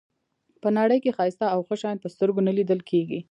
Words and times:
په 0.61 0.69
نړۍ 0.77 0.99
کې 1.03 1.15
ښایسته 1.17 1.45
او 1.53 1.59
ښه 1.67 1.75
شیان 1.81 1.97
په 2.01 2.07
سترګو 2.13 2.41
نه 2.47 2.51
لیدل 2.57 2.79
کېږي. 2.89 3.19